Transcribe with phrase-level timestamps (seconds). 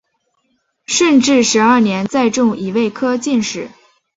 [0.87, 3.69] 顺治十二年再中乙未科进士。